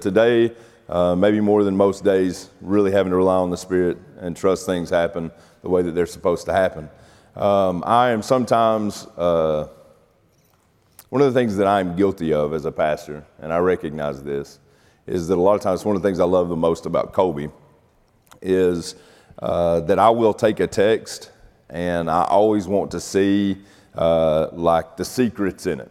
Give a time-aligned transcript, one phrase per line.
[0.00, 0.52] Today,
[0.88, 4.66] uh, maybe more than most days, really having to rely on the Spirit and trust
[4.66, 5.30] things happen
[5.62, 6.88] the way that they're supposed to happen.
[7.34, 9.68] Um, I am sometimes, uh,
[11.10, 14.58] one of the things that I'm guilty of as a pastor, and I recognize this,
[15.06, 17.12] is that a lot of times one of the things I love the most about
[17.12, 17.48] Colby
[18.42, 18.94] is
[19.38, 21.30] uh, that I will take a text
[21.68, 23.58] and I always want to see
[23.94, 25.90] uh, like the secrets in it.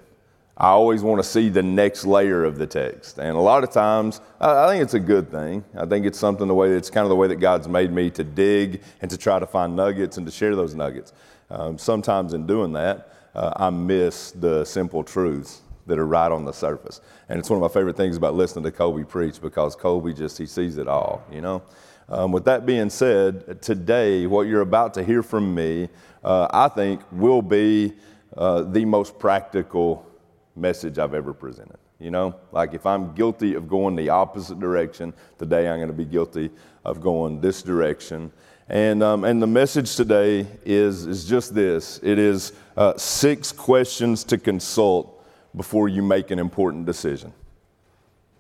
[0.58, 3.18] I always want to see the next layer of the text.
[3.18, 5.66] And a lot of times, I think it's a good thing.
[5.78, 8.10] I think it's something the way it's kind of the way that God's made me
[8.12, 11.12] to dig and to try to find nuggets and to share those nuggets.
[11.50, 16.46] Um, sometimes in doing that, uh, I miss the simple truths that are right on
[16.46, 17.02] the surface.
[17.28, 20.38] And it's one of my favorite things about listening to Colby preach because Colby just,
[20.38, 21.64] he sees it all, you know?
[22.08, 25.90] Um, with that being said, today, what you're about to hear from me,
[26.24, 27.94] uh, I think, will be
[28.38, 30.06] uh, the most practical
[30.56, 31.78] message I've ever presented.
[32.00, 35.94] You know, like if I'm guilty of going the opposite direction, today I'm going to
[35.94, 36.50] be guilty
[36.84, 38.32] of going this direction.
[38.68, 44.24] And, um, and the message today is, is just this it is uh, six questions
[44.26, 45.24] to consult
[45.56, 47.32] before you make an important decision.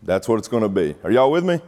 [0.03, 0.95] That's what it's going to be.
[1.03, 1.59] Are y'all with me?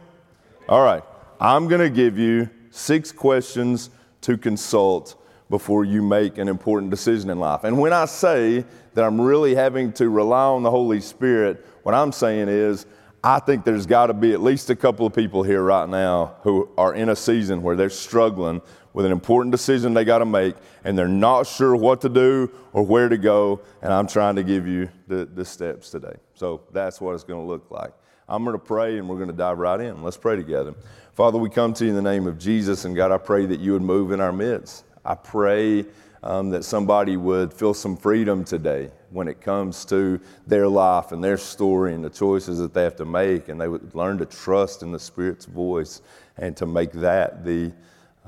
[0.68, 1.02] All right.
[1.40, 3.90] I'm going to give you six questions
[4.22, 5.14] to consult
[5.48, 7.64] before you make an important decision in life.
[7.64, 8.64] And when I say
[8.98, 12.84] that I'm really having to rely on the Holy Spirit, what I'm saying is,
[13.22, 16.34] I think there's got to be at least a couple of people here right now
[16.42, 18.60] who are in a season where they're struggling
[18.92, 22.50] with an important decision they got to make and they're not sure what to do
[22.72, 23.60] or where to go.
[23.82, 26.16] And I'm trying to give you the, the steps today.
[26.34, 27.92] So that's what it's going to look like.
[28.28, 30.02] I'm going to pray and we're going to dive right in.
[30.02, 30.74] Let's pray together.
[31.14, 33.60] Father, we come to you in the name of Jesus, and God, I pray that
[33.60, 34.84] you would move in our midst.
[35.04, 35.86] I pray
[36.22, 41.22] um, that somebody would feel some freedom today when it comes to their life and
[41.22, 44.26] their story and the choices that they have to make, and they would learn to
[44.26, 46.02] trust in the Spirit's voice
[46.36, 47.72] and to make that the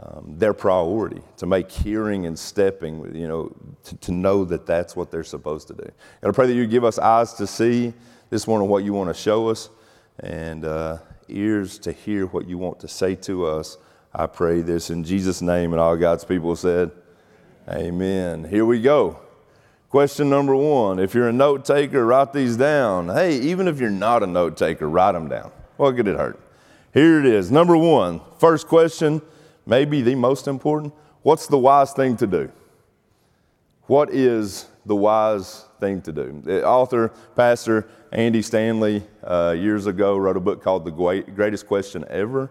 [0.02, 4.96] um, their priority to make hearing and stepping, you know, to, to know that that's
[4.96, 5.90] what they're supposed to do.
[6.22, 7.92] And I pray that you give us eyes to see
[8.30, 9.68] this morning what you want to show us
[10.20, 10.98] and uh,
[11.28, 13.76] ears to hear what you want to say to us.
[14.14, 16.90] I pray this in Jesus' name, and all God's people said,
[17.72, 18.44] Amen.
[18.44, 19.20] Here we go.
[19.90, 23.08] Question number one If you're a note taker, write these down.
[23.08, 25.52] Hey, even if you're not a note taker, write them down.
[25.76, 26.40] What could it hurt?
[26.92, 27.50] Here it is.
[27.50, 29.22] Number one, first question,
[29.66, 30.92] maybe the most important
[31.22, 32.50] what's the wise thing to do?
[33.82, 36.42] What is the wise thing to do?
[36.44, 42.04] The author, pastor Andy Stanley, uh, years ago, wrote a book called The Greatest Question
[42.08, 42.50] Ever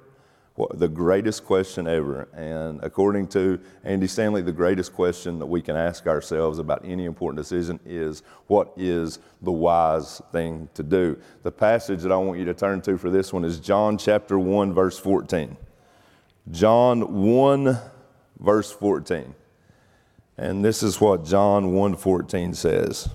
[0.73, 2.27] the greatest question ever.
[2.33, 7.05] And according to Andy Stanley, the greatest question that we can ask ourselves about any
[7.05, 11.17] important decision is what is the wise thing to do?
[11.43, 14.37] The passage that I want you to turn to for this one is John chapter
[14.37, 15.55] 1, verse 14.
[16.51, 17.77] John 1,
[18.39, 19.35] verse 14.
[20.37, 23.09] And this is what John 1:14 says.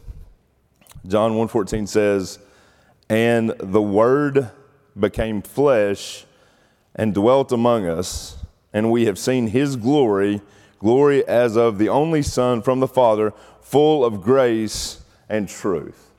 [1.06, 2.38] John 1:14 says,
[3.08, 4.50] "And the word
[4.98, 6.26] became flesh
[6.94, 8.36] and dwelt among us,
[8.72, 10.40] and we have seen his glory,
[10.78, 16.10] glory as of the only Son from the Father, full of grace and truth.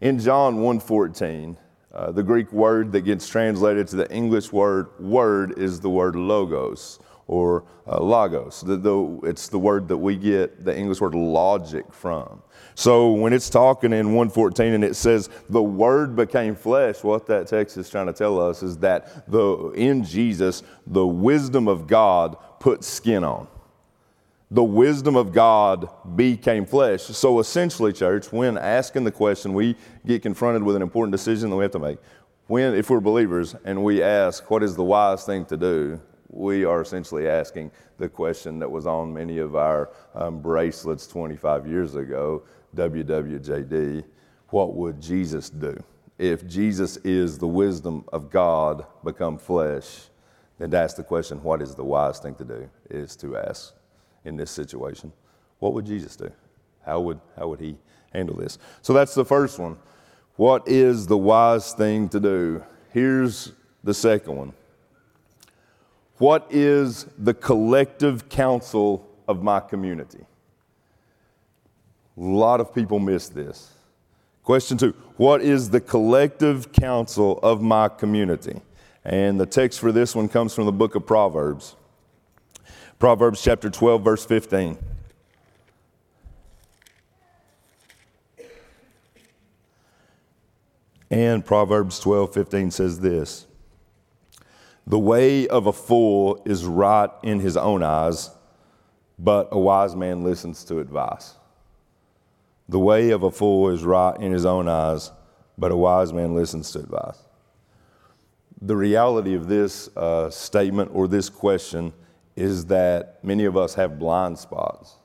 [0.00, 1.56] In John 1:14,
[1.92, 6.14] uh, the Greek word that gets translated to the English word word is the word
[6.14, 8.60] logos or uh, logos.
[8.60, 12.42] The, the, it's the word that we get the English word logic from.
[12.74, 17.46] So when it's talking in 114 and it says the word became flesh, what that
[17.48, 22.36] text is trying to tell us is that the in Jesus the wisdom of God
[22.60, 23.48] put skin on.
[24.50, 27.02] The wisdom of God became flesh.
[27.02, 29.74] So essentially, church, when asking the question, we
[30.06, 31.98] get confronted with an important decision that we have to make.
[32.46, 36.00] When, if we're believers and we ask, what is the wise thing to do?
[36.28, 41.66] We are essentially asking the question that was on many of our um, bracelets 25
[41.66, 42.42] years ago
[42.74, 44.04] WWJD
[44.50, 45.82] what would Jesus do?
[46.18, 50.08] If Jesus is the wisdom of God become flesh,
[50.58, 52.70] then to ask the question, what is the wise thing to do?
[52.88, 53.74] Is to ask
[54.24, 55.12] in this situation,
[55.58, 56.30] what would Jesus do?
[56.84, 57.76] How would, how would he
[58.12, 58.58] handle this?
[58.82, 59.76] So that's the first one.
[60.36, 62.64] What is the wise thing to do?
[62.92, 63.52] Here's
[63.84, 64.52] the second one
[66.18, 70.24] what is the collective counsel of my community?
[72.16, 73.72] A lot of people miss this.
[74.42, 78.60] Question two What is the collective counsel of my community?
[79.04, 81.76] And the text for this one comes from the book of Proverbs.
[82.98, 84.78] Proverbs chapter 12, verse 15.
[91.10, 93.46] And Proverbs 12 15 says this
[94.86, 98.30] The way of a fool is right in his own eyes,
[99.18, 101.34] but a wise man listens to advice.
[102.68, 105.10] The way of a fool is right in his own eyes,
[105.58, 107.18] but a wise man listens to advice.
[108.60, 111.92] The reality of this uh, statement or this question
[112.36, 114.96] is that many of us have blind spots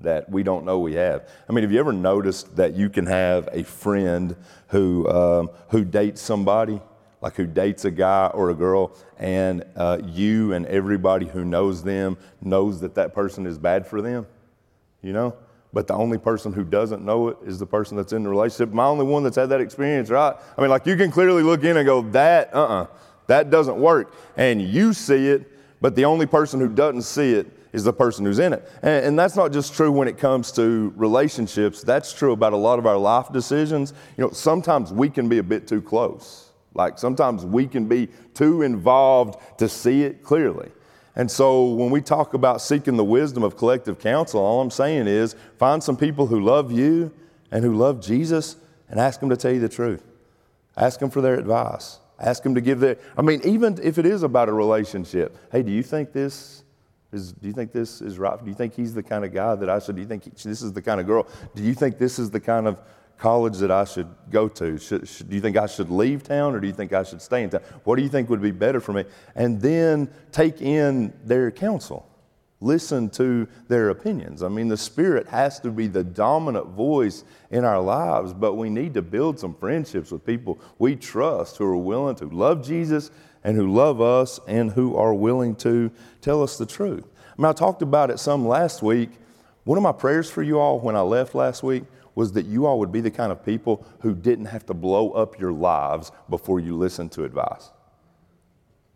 [0.00, 1.28] that we don't know we have.
[1.48, 4.36] I mean, have you ever noticed that you can have a friend
[4.68, 6.80] who, um, who dates somebody,
[7.20, 11.82] like who dates a guy or a girl, and uh, you and everybody who knows
[11.82, 14.26] them knows that that person is bad for them?
[15.02, 15.36] You know?
[15.72, 18.72] But the only person who doesn't know it is the person that's in the relationship.
[18.72, 20.34] My only one that's had that experience, right?
[20.56, 22.86] I mean, like you can clearly look in and go, that, uh uh-uh, uh,
[23.26, 24.14] that doesn't work.
[24.36, 28.24] And you see it, but the only person who doesn't see it is the person
[28.24, 28.68] who's in it.
[28.82, 32.56] And, and, that's not just true when it comes to relationships, that's true about a
[32.56, 33.92] lot of our life decisions.
[34.16, 36.47] You know, sometimes we can be a bit too close.
[36.74, 40.70] Like sometimes we can be too involved to see it clearly.
[41.16, 45.08] And so when we talk about seeking the wisdom of collective counsel, all I'm saying
[45.08, 47.12] is find some people who love you
[47.50, 48.56] and who love Jesus
[48.88, 50.04] and ask them to tell you the truth.
[50.76, 51.98] Ask them for their advice.
[52.20, 55.62] Ask them to give their, I mean, even if it is about a relationship, hey,
[55.62, 56.62] do you think this
[57.12, 58.38] is, do you think this is right?
[58.38, 60.30] Do you think he's the kind of guy that I should, do you think he,
[60.30, 61.26] this is the kind of girl?
[61.54, 62.80] Do you think this is the kind of
[63.18, 64.78] college that I should go to?
[64.78, 67.20] Should, should, do you think I should leave town or do you think I should
[67.20, 67.62] stay in town?
[67.84, 69.04] What do you think would be better for me?
[69.34, 72.08] And then take in their counsel.
[72.60, 74.42] Listen to their opinions.
[74.42, 78.68] I mean, the Spirit has to be the dominant voice in our lives, but we
[78.68, 83.12] need to build some friendships with people we trust who are willing to love Jesus
[83.44, 87.04] and who love us and who are willing to tell us the truth.
[87.38, 89.10] I mean, I talked about it some last week.
[89.62, 91.84] One of my prayers for you all when I left last week
[92.18, 95.12] was that you all would be the kind of people who didn't have to blow
[95.12, 97.70] up your lives before you listened to advice.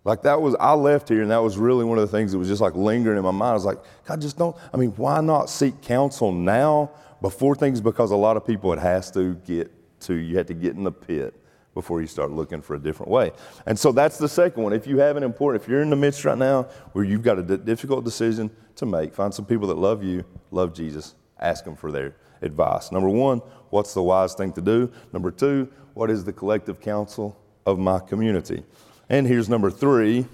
[0.02, 2.38] Like that was, I left here and that was really one of the things that
[2.38, 3.50] was just like lingering in my mind.
[3.50, 6.90] I was like, God, just don't, I mean, why not seek counsel now
[7.20, 7.80] before things?
[7.80, 9.70] Because a lot of people, it has to get
[10.00, 11.32] to, you had to get in the pit
[11.74, 13.30] before you start looking for a different way.
[13.66, 14.72] And so that's the second one.
[14.72, 17.38] If you have an important, if you're in the midst right now where you've got
[17.38, 21.76] a difficult decision to make, find some people that love you, love Jesus, ask them
[21.76, 22.92] for their advice.
[22.92, 23.38] Number one,
[23.70, 24.90] what's the wise thing to do?
[25.12, 27.36] Number two, what is the collective counsel
[27.66, 28.64] of my community?
[29.08, 30.26] And here's number three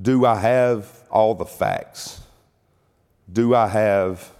[0.00, 2.22] do I have all the facts?
[3.32, 4.32] Do I have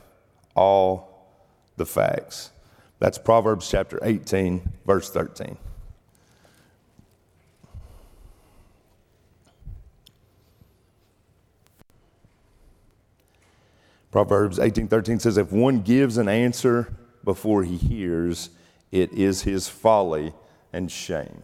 [0.54, 1.28] all
[1.76, 2.50] the facts?
[2.98, 5.56] That's Proverbs chapter 18, verse 13.
[14.14, 16.94] Proverbs 18:13 says if one gives an answer
[17.24, 18.50] before he hears,
[18.92, 20.32] it is his folly
[20.72, 21.42] and shame.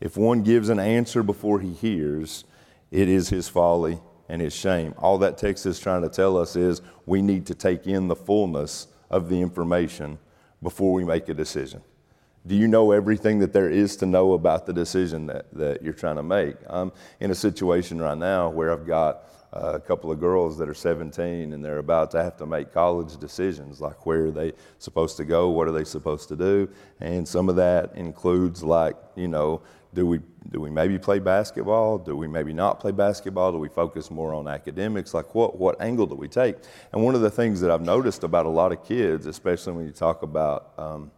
[0.00, 2.44] If one gives an answer before he hears,
[2.90, 4.92] it is his folly and his shame.
[4.98, 8.16] All that text is trying to tell us is we need to take in the
[8.16, 10.18] fullness of the information
[10.62, 11.80] before we make a decision.
[12.46, 15.94] Do you know everything that there is to know about the decision that, that you're
[15.94, 16.56] trying to make?
[16.66, 19.22] I'm in a situation right now where I've got
[19.54, 23.16] a couple of girls that are 17 and they're about to have to make college
[23.18, 26.68] decisions like where are they supposed to go what are they supposed to do?
[27.00, 29.62] And some of that includes like you know
[29.94, 30.20] do we
[30.50, 31.98] do we maybe play basketball?
[31.98, 33.52] Do we maybe not play basketball?
[33.52, 35.14] Do we focus more on academics?
[35.14, 36.56] Like what what angle do we take?
[36.92, 39.86] And one of the things that i've noticed about a lot of kids especially when
[39.86, 41.12] you talk about um,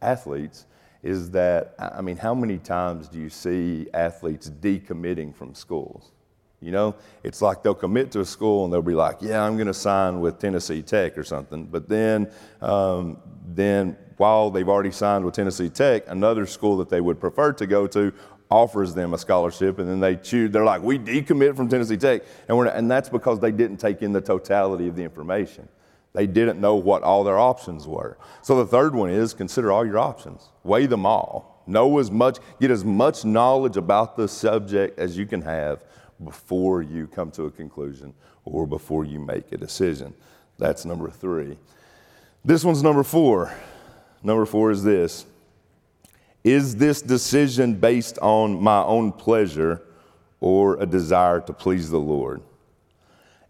[0.00, 0.66] athletes
[1.02, 6.12] is that i mean how many times do you see athletes decommitting from schools
[6.60, 9.56] you know, it's like they'll commit to a school and they'll be like, "Yeah, I'm
[9.56, 14.90] going to sign with Tennessee Tech or something." But then, um, then while they've already
[14.90, 18.12] signed with Tennessee Tech, another school that they would prefer to go to
[18.50, 20.50] offers them a scholarship, and then they choose.
[20.50, 24.02] They're like, "We decommit from Tennessee Tech," and we're, and that's because they didn't take
[24.02, 25.66] in the totality of the information.
[26.12, 28.18] They didn't know what all their options were.
[28.42, 32.38] So the third one is consider all your options, weigh them all, know as much,
[32.60, 35.84] get as much knowledge about the subject as you can have
[36.24, 40.14] before you come to a conclusion or before you make a decision.
[40.58, 41.56] That's number three.
[42.44, 43.52] This one's number four.
[44.22, 45.26] Number four is this
[46.44, 49.82] Is this decision based on my own pleasure
[50.40, 52.42] or a desire to please the Lord?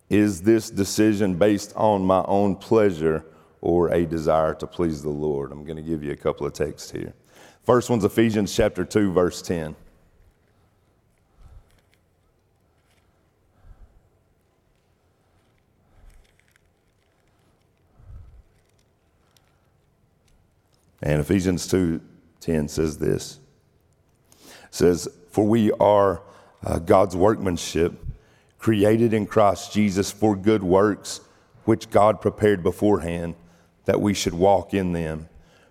[0.08, 3.24] Is this decision based on my own pleasure
[3.60, 5.52] or a desire to please the Lord?
[5.52, 7.14] I'm going to give you a couple of texts here.
[7.62, 9.76] First one's Ephesians chapter 2, verse 10.
[21.02, 23.38] And Ephesians 2:10 says this.
[24.70, 26.22] Says, For we are
[26.64, 28.04] uh, God's workmanship,
[28.58, 31.20] created in Christ Jesus for good works,
[31.64, 33.34] which God prepared beforehand
[33.86, 35.28] that we should walk in them.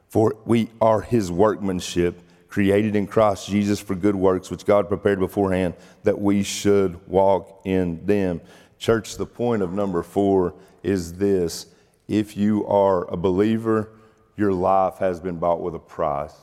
[0.07, 5.19] For we are his workmanship, created in Christ Jesus for good works, which God prepared
[5.19, 8.41] beforehand that we should walk in them.
[8.79, 11.67] Church, the point of number four is this
[12.07, 13.91] if you are a believer,
[14.39, 16.33] your life has been bought with a price.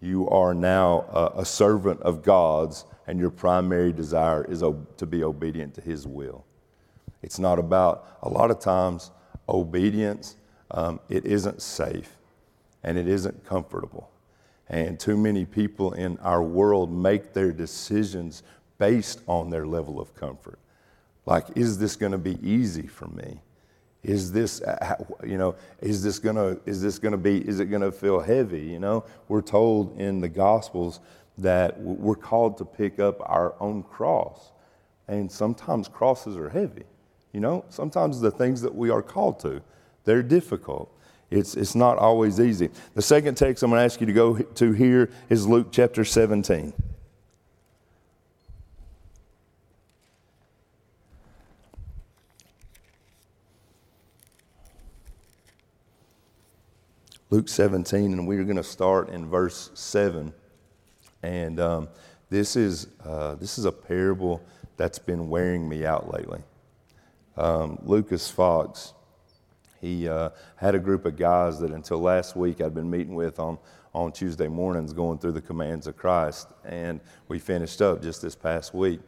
[0.00, 4.64] You are now a, a servant of God's, and your primary desire is
[4.96, 6.44] to be obedient to His will.
[7.22, 9.12] It's not about, a lot of times,
[9.48, 10.36] obedience,
[10.72, 12.16] um, it isn't safe
[12.82, 14.10] and it isn't comfortable.
[14.68, 18.42] And too many people in our world make their decisions
[18.78, 20.58] based on their level of comfort.
[21.26, 23.40] Like, is this going to be easy for me?
[24.02, 27.92] Is this, uh, you know, is this gonna, is this gonna be, is it gonna
[27.92, 28.62] feel heavy?
[28.62, 31.00] You know, we're told in the Gospels
[31.38, 34.50] that we're called to pick up our own cross,
[35.06, 36.84] and sometimes crosses are heavy.
[37.32, 39.62] You know, sometimes the things that we are called to,
[40.04, 40.92] they're difficult.
[41.30, 42.68] It's, it's not always easy.
[42.94, 46.04] The second text I'm going to ask you to go to here is Luke chapter
[46.04, 46.74] 17.
[57.32, 60.34] Luke 17, and we're going to start in verse 7.
[61.22, 61.88] And um,
[62.28, 64.42] this, is, uh, this is a parable
[64.76, 66.42] that's been wearing me out lately.
[67.38, 68.92] Um, Lucas Fox,
[69.80, 73.38] he uh, had a group of guys that until last week I'd been meeting with
[73.38, 73.56] on,
[73.94, 76.48] on Tuesday mornings going through the commands of Christ.
[76.66, 79.00] And we finished up just this past week.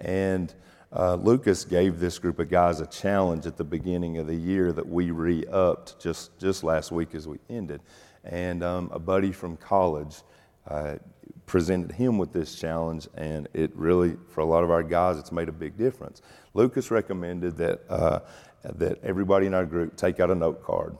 [0.00, 0.54] And
[0.94, 4.72] uh, Lucas gave this group of guys a challenge at the beginning of the year
[4.72, 7.80] that we re upped just, just last week as we ended.
[8.24, 10.16] And um, a buddy from college
[10.68, 10.96] uh,
[11.46, 15.32] presented him with this challenge, and it really, for a lot of our guys, it's
[15.32, 16.20] made a big difference.
[16.52, 18.20] Lucas recommended that, uh,
[18.62, 20.96] that everybody in our group take out a note card,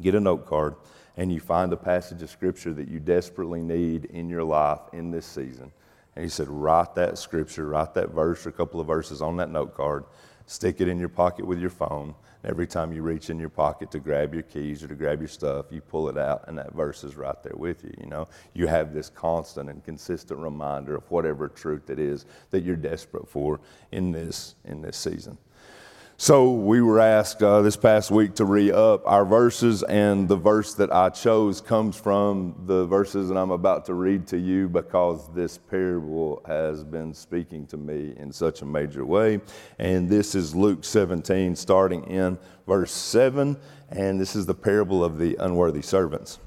[0.00, 0.76] get a note card,
[1.18, 5.10] and you find a passage of scripture that you desperately need in your life in
[5.10, 5.70] this season
[6.16, 9.36] and he said, write that scripture, write that verse or a couple of verses on
[9.38, 10.04] that note card,
[10.46, 12.14] stick it in your pocket with your phone.
[12.44, 15.28] Every time you reach in your pocket to grab your keys or to grab your
[15.28, 17.94] stuff, you pull it out, and that verse is right there with you.
[17.98, 22.60] You know, you have this constant and consistent reminder of whatever truth it is that
[22.62, 23.60] you're desperate for
[23.92, 25.38] in this in this season.
[26.16, 30.36] So we were asked uh, this past week to re up our verses, and the
[30.36, 34.68] verse that I chose comes from the verses that I'm about to read to you
[34.68, 39.40] because this parable has been speaking to me in such a major way.
[39.80, 43.56] And this is Luke 17, starting in verse 7,
[43.90, 46.38] and this is the parable of the unworthy servants.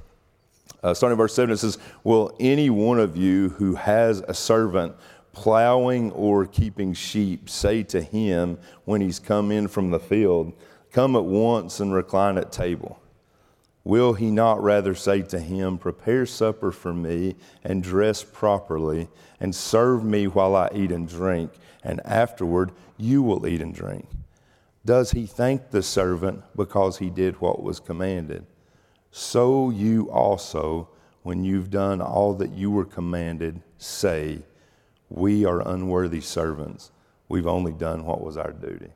[0.81, 4.95] Uh, starting verse 7, it says, Will any one of you who has a servant
[5.37, 10.51] plowing or keeping sheep say to him when he's come in from the field,
[10.91, 12.99] Come at once and recline at table?
[13.83, 19.53] Will he not rather say to him, Prepare supper for me and dress properly, and
[19.53, 21.51] serve me while I eat and drink,
[21.83, 24.07] and afterward you will eat and drink?
[24.85, 28.43] Does he thank the servant because he did what was commanded?
[29.11, 30.89] So you also,
[31.21, 34.41] when you've done all that you were commanded, say,
[35.09, 36.91] we are unworthy servants.
[37.29, 38.91] We've only done what was our duty.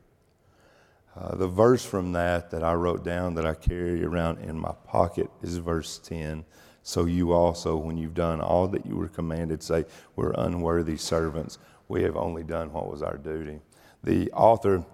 [1.16, 4.74] Uh, the verse from that that I wrote down that I carry around in my
[4.86, 6.46] pocket is verse 10.
[6.84, 11.60] So you also, when you've done all that you were commanded, say, We're unworthy servants.
[11.88, 13.60] We have only done what was our duty.
[14.04, 14.86] The author,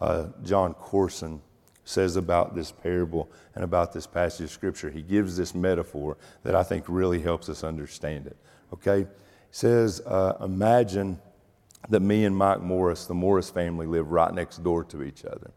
[0.00, 1.40] uh, Jon Courson,
[1.84, 4.90] says about this parable and about this passage of Scripture.
[4.90, 8.36] He gives this metaphor that I think really helps us understand it.
[8.72, 9.06] Okay?
[9.50, 11.18] Says, uh, Imagine
[11.88, 15.50] that me and Mike Morris, the Morris family, live right next door to each other.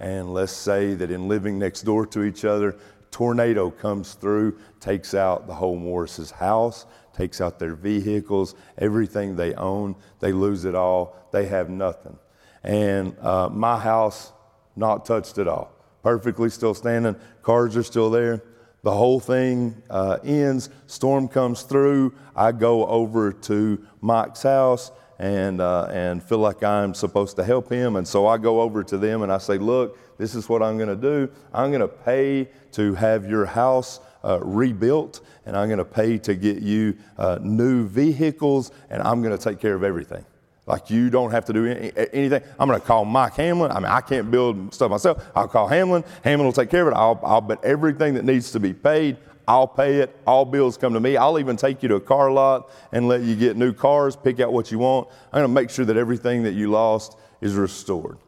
[0.00, 2.76] And let's say that in living next door to each other,
[3.10, 9.54] tornado comes through, takes out the whole Morris's house, takes out their vehicles, everything they
[9.54, 9.96] own.
[10.20, 11.16] They lose it all.
[11.32, 12.18] They have nothing.
[12.62, 14.32] And uh, my house,
[14.76, 15.72] not touched at all.
[16.02, 17.16] Perfectly still standing.
[17.42, 18.42] Cars are still there.
[18.86, 22.14] The whole thing uh, ends, storm comes through.
[22.36, 27.68] I go over to Mike's house and, uh, and feel like I'm supposed to help
[27.68, 27.96] him.
[27.96, 30.76] And so I go over to them and I say, Look, this is what I'm
[30.76, 31.28] going to do.
[31.52, 36.18] I'm going to pay to have your house uh, rebuilt, and I'm going to pay
[36.18, 40.24] to get you uh, new vehicles, and I'm going to take care of everything.
[40.66, 42.42] Like you don't have to do any, anything.
[42.58, 43.70] I'm going to call Mike Hamlin.
[43.70, 45.24] I mean, I can't build stuff myself.
[45.34, 46.04] I'll call Hamlin.
[46.24, 46.96] Hamlin will take care of it.
[46.96, 49.16] I'll, I'll bet everything that needs to be paid,
[49.48, 50.16] I'll pay it.
[50.26, 51.16] All bills come to me.
[51.16, 54.40] I'll even take you to a car lot and let you get new cars, pick
[54.40, 55.08] out what you want.
[55.32, 58.18] I'm going to make sure that everything that you lost is restored.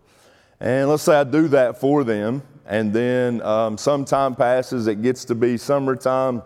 [0.61, 5.02] And let's say I do that for them, and then um, some time passes, it
[5.02, 6.42] gets to be summertime,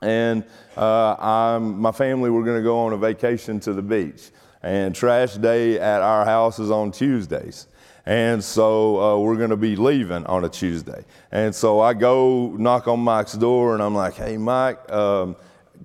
[0.00, 0.44] and
[0.76, 4.30] uh, I'm, my family, we're going to go on a vacation to the beach.
[4.62, 7.66] And trash day at our house is on Tuesdays.
[8.04, 11.04] And so uh, we're going to be leaving on a Tuesday.
[11.30, 15.36] And so I go knock on Mike's door and I'm like, hey, Mike, um,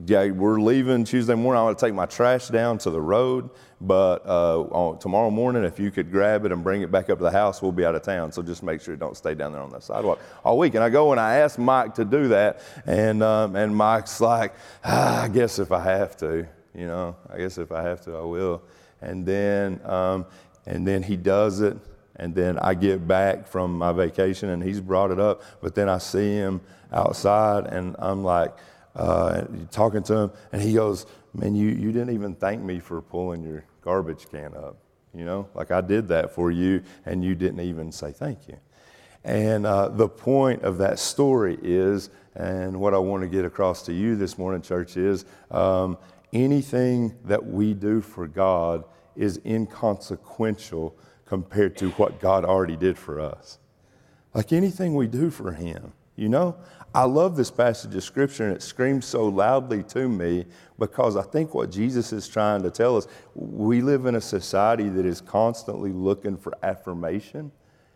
[0.05, 1.59] yeah, we're leaving Tuesday morning.
[1.59, 3.49] I want to take my trash down to the road,
[3.81, 7.17] but uh, on, tomorrow morning, if you could grab it and bring it back up
[7.17, 8.31] to the house, we'll be out of town.
[8.31, 10.75] So just make sure you don't stay down there on the sidewalk all week.
[10.75, 14.53] And I go and I ask Mike to do that, and um, and Mike's like,
[14.83, 18.15] ah, I guess if I have to, you know, I guess if I have to,
[18.15, 18.61] I will.
[19.01, 20.25] And then um,
[20.65, 21.77] and then he does it,
[22.17, 25.41] and then I get back from my vacation, and he's brought it up.
[25.61, 28.55] But then I see him outside, and I'm like
[28.95, 33.01] uh, talking to him, and he goes, Man, you, you didn't even thank me for
[33.01, 34.77] pulling your garbage can up.
[35.13, 38.57] You know, like I did that for you, and you didn't even say thank you.
[39.23, 43.83] And uh, the point of that story is, and what I want to get across
[43.83, 45.97] to you this morning, church, is um,
[46.33, 48.83] anything that we do for God
[49.15, 53.59] is inconsequential compared to what God already did for us.
[54.33, 56.55] Like anything we do for Him, you know?
[56.93, 60.45] I love this passage of Scripture, and it screams so loudly to me
[60.79, 64.89] because I think what Jesus is trying to tell us we live in a society
[64.89, 67.51] that is constantly looking for affirmation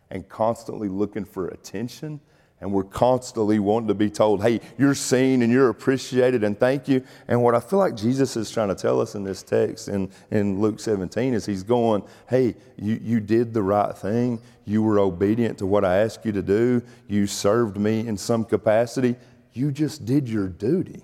[0.09, 2.19] and constantly looking for attention
[2.61, 6.87] and we're constantly wanting to be told, hey, you're seen and you're appreciated and thank
[6.87, 7.03] you.
[7.27, 10.11] And what I feel like Jesus is trying to tell us in this text in,
[10.29, 14.39] in Luke 17 is he's going, hey, you, you did the right thing.
[14.65, 16.83] You were obedient to what I asked you to do.
[17.07, 19.15] You served me in some capacity.
[19.53, 21.03] You just did your duty.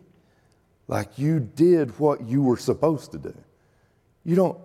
[0.87, 3.33] Like you did what you were supposed to do.
[4.23, 4.57] You don't,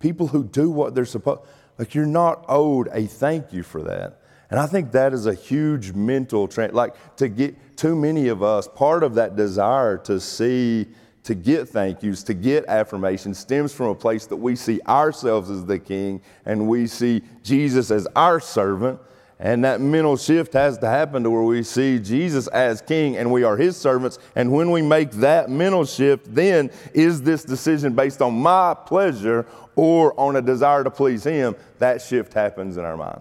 [0.00, 1.40] people who do what they're supposed,
[1.78, 4.20] like you're not owed a thank you for that.
[4.50, 6.72] And I think that is a huge mental trend.
[6.72, 10.86] Like to get too many of us, part of that desire to see,
[11.24, 15.50] to get thank yous, to get affirmation stems from a place that we see ourselves
[15.50, 19.00] as the king and we see Jesus as our servant.
[19.38, 23.30] And that mental shift has to happen to where we see Jesus as king and
[23.30, 24.18] we are his servants.
[24.34, 29.44] And when we make that mental shift, then is this decision based on my pleasure
[29.74, 31.54] or on a desire to please him?
[31.80, 33.20] That shift happens in our minds.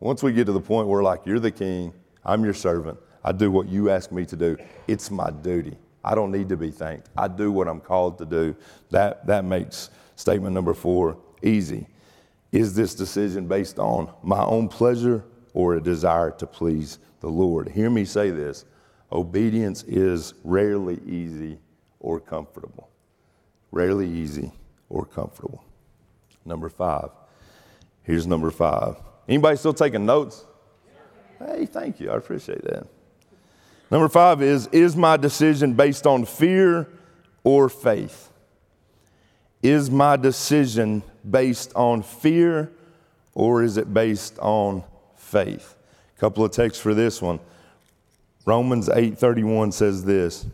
[0.00, 1.92] Once we get to the point where, like, you're the king,
[2.24, 4.56] I'm your servant, I do what you ask me to do,
[4.88, 5.76] it's my duty.
[6.02, 7.10] I don't need to be thanked.
[7.16, 8.56] I do what I'm called to do.
[8.90, 11.86] That, that makes statement number four easy.
[12.50, 17.68] Is this decision based on my own pleasure or a desire to please the Lord?
[17.68, 18.64] Hear me say this
[19.12, 21.58] obedience is rarely easy
[21.98, 22.88] or comfortable.
[23.70, 24.52] Rarely easy
[24.88, 25.62] or comfortable.
[26.46, 27.10] Number five.
[28.02, 28.96] Here's number five
[29.30, 30.44] Anybody still taking notes?
[31.38, 32.10] Hey, thank you.
[32.10, 32.84] I appreciate that.
[33.88, 36.88] Number five is Is my decision based on fear
[37.44, 38.28] or faith?
[39.62, 42.72] Is my decision based on fear
[43.32, 44.82] or is it based on
[45.16, 45.76] faith?
[46.16, 47.38] A couple of texts for this one.
[48.46, 50.44] Romans 8:31 says this.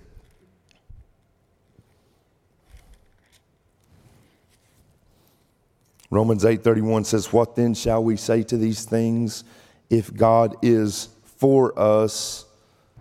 [6.11, 9.45] Romans 8:31 says, "What then shall we say to these things?
[9.91, 12.45] If God is for us,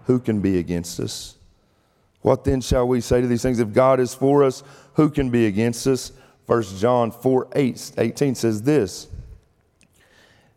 [0.05, 1.35] who can be against us?
[2.21, 3.59] What then shall we say to these things?
[3.59, 4.63] If God is for us,
[4.93, 6.11] who can be against us?"
[6.45, 9.07] 1 John 4 8, 18 says this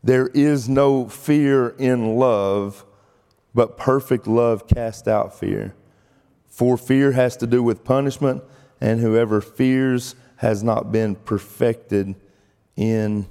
[0.02, 2.84] There is no fear in love,
[3.54, 5.74] but perfect love casts out fear.
[6.46, 8.42] For fear has to do with punishment,
[8.80, 12.14] and whoever fears has not been perfected
[12.78, 13.26] in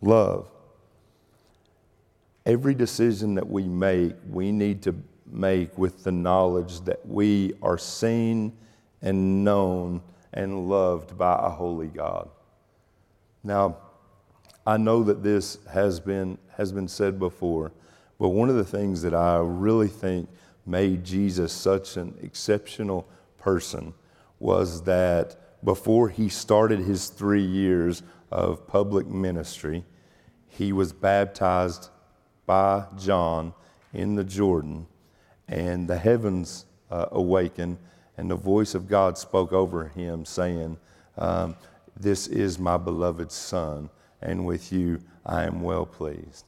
[0.00, 0.50] love.
[2.46, 4.94] Every decision that we make, we need to
[5.30, 8.56] make with the knowledge that we are seen
[9.02, 10.00] and known
[10.32, 12.30] and loved by a holy God.
[13.44, 13.76] Now,
[14.66, 17.70] I know that this has been, has been said before,
[18.18, 20.26] but one of the things that I really think
[20.64, 23.06] made Jesus such an exceptional
[23.36, 23.92] person
[24.40, 29.84] was that before he started his three years of public ministry,
[30.48, 31.90] he was baptized
[32.46, 33.52] by John
[33.92, 34.86] in the Jordan,
[35.48, 37.78] and the heavens uh, awakened,
[38.16, 40.78] and the voice of God spoke over him, saying,
[41.16, 41.54] um,
[41.98, 46.44] This is my beloved Son, and with you I am well pleased.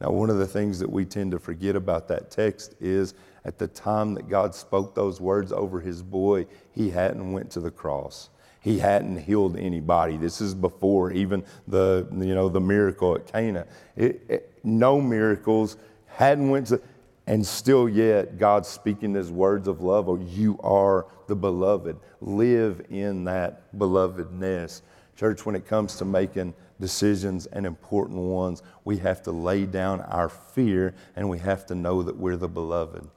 [0.00, 3.14] Now, one of the things that we tend to forget about that text is
[3.44, 7.60] at the time that God spoke those words over his boy, he hadn't went to
[7.60, 8.28] the cross.
[8.62, 10.16] He hadn't healed anybody.
[10.16, 13.66] This is before even the, you know, the miracle at Cana.
[13.96, 16.80] It, it, no miracles, hadn't went to,
[17.26, 20.08] and still yet God's speaking his words of love.
[20.08, 21.98] Oh, you are the beloved.
[22.20, 24.82] Live in that belovedness.
[25.16, 30.00] Church, when it comes to making decisions and important ones, we have to lay down
[30.02, 33.08] our fear and we have to know that we're the beloved.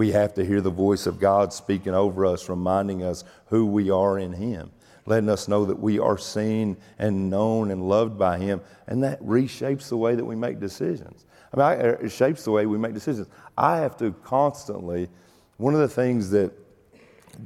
[0.00, 3.90] We have to hear the voice of God speaking over us, reminding us who we
[3.90, 4.70] are in Him,
[5.04, 8.62] letting us know that we are seen and known and loved by Him.
[8.86, 11.26] And that reshapes the way that we make decisions.
[11.52, 13.28] I mean, it shapes the way we make decisions.
[13.58, 15.10] I have to constantly,
[15.58, 16.54] one of the things that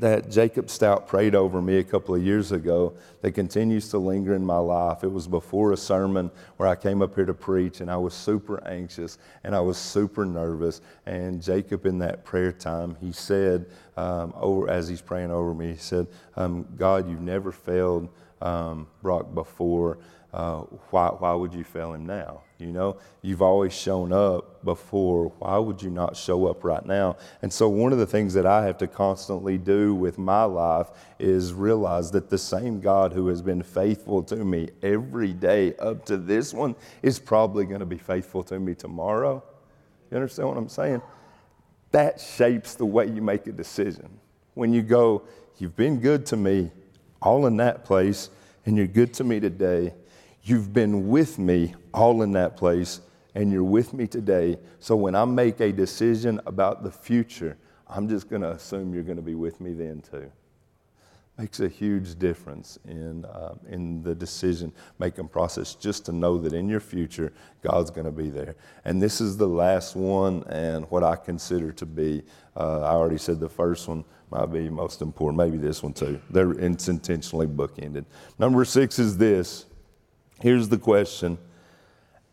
[0.00, 4.34] that Jacob Stout prayed over me a couple of years ago that continues to linger
[4.34, 5.04] in my life.
[5.04, 8.14] It was before a sermon where I came up here to preach, and I was
[8.14, 10.80] super anxious and I was super nervous.
[11.06, 15.72] And Jacob, in that prayer time, he said, um, over as he's praying over me,
[15.72, 18.08] he said, um, "God, you've never failed
[18.40, 19.98] um, Brock before."
[20.34, 22.42] uh, why, why would you fail him now?
[22.64, 25.26] You know, you've always shown up before.
[25.38, 27.18] Why would you not show up right now?
[27.42, 30.88] And so, one of the things that I have to constantly do with my life
[31.18, 36.06] is realize that the same God who has been faithful to me every day up
[36.06, 39.44] to this one is probably going to be faithful to me tomorrow.
[40.10, 41.02] You understand what I'm saying?
[41.90, 44.08] That shapes the way you make a decision.
[44.54, 45.22] When you go,
[45.58, 46.72] You've been good to me,
[47.22, 48.30] all in that place,
[48.66, 49.92] and you're good to me today
[50.46, 53.00] You've been with me all in that place,
[53.34, 54.58] and you're with me today.
[54.80, 57.56] So when I make a decision about the future,
[57.88, 60.30] I'm just going to assume you're going to be with me then too.
[61.38, 66.52] Makes a huge difference in, uh, in the decision making process just to know that
[66.52, 68.54] in your future, God's going to be there.
[68.84, 72.22] And this is the last one, and what I consider to be,
[72.56, 76.20] uh, I already said the first one might be most important, maybe this one too.
[76.30, 78.04] They're, it's intentionally bookended.
[78.38, 79.66] Number six is this
[80.40, 81.38] Here's the question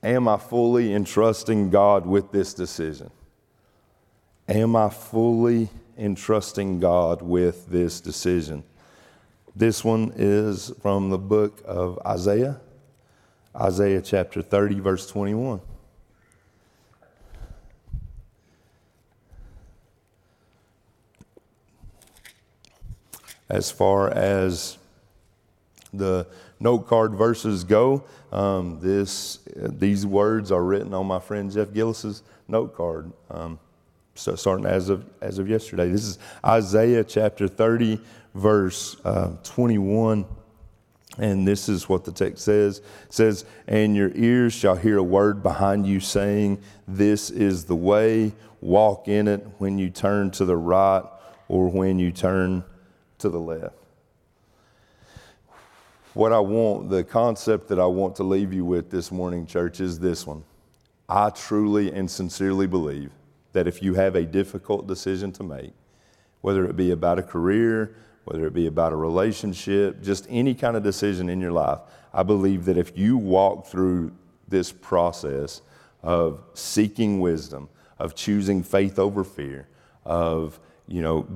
[0.03, 3.11] Am I fully entrusting God with this decision?
[4.47, 8.63] Am I fully entrusting God with this decision?
[9.55, 12.59] This one is from the book of Isaiah,
[13.55, 15.61] Isaiah chapter 30, verse 21.
[23.49, 24.77] As far as
[25.93, 26.25] the
[26.61, 32.23] note card verses go, um, this, these words are written on my friend Jeff Gillis's
[32.47, 33.11] note card.
[33.29, 33.59] Um,
[34.13, 35.89] so starting as of, as of yesterday.
[35.89, 37.99] This is Isaiah chapter 30,
[38.35, 40.25] verse uh, 21.
[41.17, 42.77] And this is what the text says.
[42.77, 47.75] It says, And your ears shall hear a word behind you saying, This is the
[47.75, 51.03] way, walk in it when you turn to the right
[51.49, 52.63] or when you turn
[53.17, 53.80] to the left
[56.13, 59.79] what I want, the concept that I want to leave you with this morning, church,
[59.79, 60.43] is this one.
[61.07, 63.11] I truly and sincerely believe
[63.53, 65.73] that if you have a difficult decision to make,
[66.41, 67.95] whether it be about a career,
[68.25, 71.79] whether it be about a relationship, just any kind of decision in your life,
[72.13, 74.11] I believe that if you walk through
[74.47, 75.61] this process
[76.03, 77.69] of seeking wisdom,
[77.99, 79.67] of choosing faith over fear,
[80.05, 81.27] of you know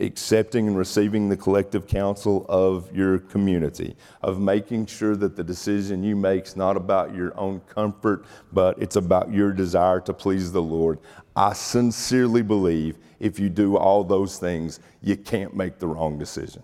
[0.00, 6.02] accepting and receiving the collective counsel of your community, of making sure that the decision
[6.02, 10.52] you make is not about your own comfort, but it's about your desire to please
[10.52, 10.98] the Lord.
[11.34, 16.62] I sincerely believe if you do all those things, you can't make the wrong decision.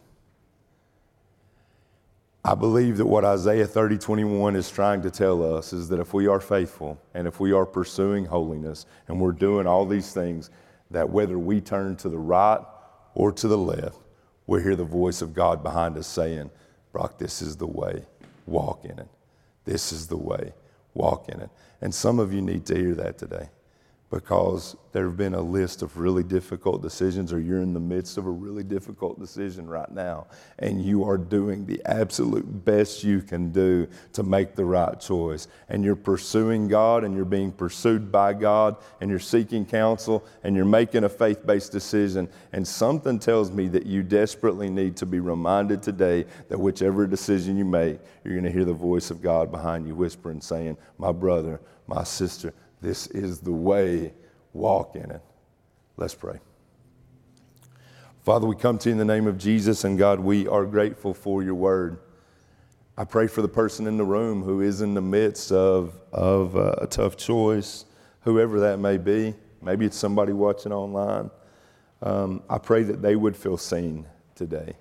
[2.47, 6.12] I believe that what Isaiah 30, 21 is trying to tell us is that if
[6.12, 10.51] we are faithful and if we are pursuing holiness and we're doing all these things,
[10.90, 12.61] that whether we turn to the right
[13.14, 13.98] or to the left,
[14.46, 16.50] we'll hear the voice of God behind us saying,
[16.92, 18.05] Brock, this is the way,
[18.46, 19.09] walk in it.
[19.64, 20.53] This is the way,
[20.92, 21.50] walk in it.
[21.81, 23.48] And some of you need to hear that today
[24.11, 28.17] because there have been a list of really difficult decisions, or you're in the midst
[28.17, 30.27] of a really difficult decision right now,
[30.61, 35.49] and you are doing the absolute best you can do to make the right choice.
[35.69, 40.55] And you're pursuing God, and you're being pursued by God, and you're seeking counsel, and
[40.55, 42.29] you're making a faith based decision.
[42.53, 47.57] And something tells me that you desperately need to be reminded today that whichever decision
[47.57, 51.11] you make, you're going to hear the voice of God behind you whispering, saying, My
[51.11, 54.12] brother, my sister, this is the way,
[54.53, 55.23] walk in it.
[55.97, 56.38] Let's pray.
[58.25, 61.14] Father, we come to you in the name of Jesus, and God, we are grateful
[61.14, 61.99] for your word.
[62.97, 66.57] I pray for the person in the room who is in the midst of, of
[66.57, 67.87] uh, a tough choice,
[68.20, 69.35] whoever that may be.
[69.62, 71.31] maybe it's somebody watching online.
[72.03, 74.75] Um, I pray that they would feel seen today.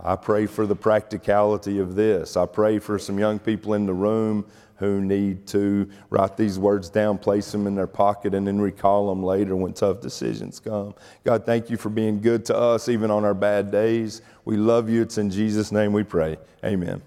[0.00, 2.36] I pray for the practicality of this.
[2.36, 4.46] I pray for some young people in the room
[4.78, 9.08] who need to write these words down, place them in their pocket, and then recall
[9.08, 10.94] them later when tough decisions come.
[11.24, 14.22] God, thank you for being good to us even on our bad days.
[14.44, 15.02] We love you.
[15.02, 16.38] It's in Jesus' name we pray.
[16.64, 16.96] Amen.